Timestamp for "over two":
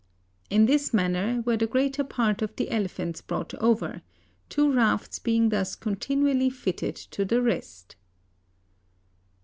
3.61-4.73